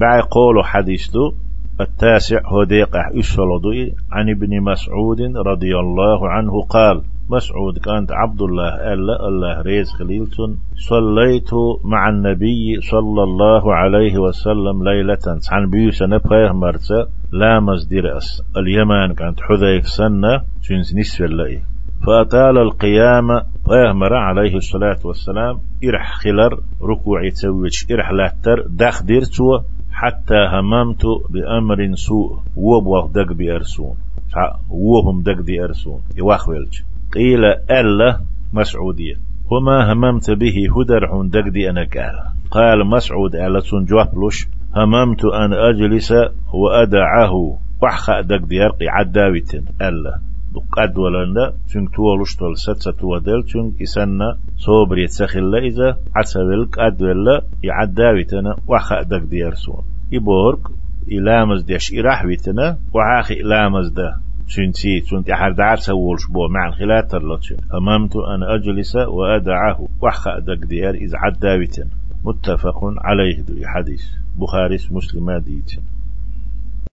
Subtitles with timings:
[0.00, 1.32] بعد قول حديث دو
[1.80, 9.28] التاسع هو إشفلدوي عن ابن مسعود رضي الله عنه قال مسعود كانت عبد الله ألا
[9.28, 10.58] الله ريز خليلتون
[10.88, 11.50] صليت
[11.84, 15.40] مع النبي صلى الله عليه وسلم ليلة.
[15.52, 18.42] عن بيوسا نبغيه مرتا لا مزدير أس.
[18.56, 21.62] اليمن كانت حذيف سنة جنس نسف اللئي
[22.06, 23.28] فأطال القيام
[23.68, 29.60] بيغمر عليه الصلاة والسلام إرح خلر ركوع تسويش إرح لاتر داخ ديرتو.
[30.00, 33.96] حتى هممت بأمر سوء وبوغ دق بأرسون
[34.70, 36.00] وهم دق دي أرسون.
[36.16, 36.80] يواخويلج
[37.12, 38.20] قيل ألا
[38.52, 39.16] مسعودية.
[39.50, 42.16] وما هممت به هدر دق دي أنا قال.
[42.50, 44.46] قال مسعود ألا جوابلوش
[44.76, 46.12] هممت أن أجلس
[46.52, 50.29] وأدعه وحخا دق دي أرقي عداويتن ألا.
[50.58, 57.42] قد ولنا چونك تولوش تول ست تودل چونك إسنا صوبر يتسخل إذا عسبل قد ولا
[57.62, 59.82] يعداويتنا وحخا دق دي أرسون
[60.12, 60.60] يبورك
[61.12, 64.16] إلامز ديش إراحويتنا وعاخي إلامز ده
[64.46, 70.66] شنتي شنت أحد دعار سولش بو مع الخلات ترلتش هممت أن أجلس وأدعه وحخ دق
[70.66, 71.88] ديار إذ عداوتن
[72.24, 74.04] متفق عليه دو حديث
[74.36, 75.82] بخاري مسلم ديتن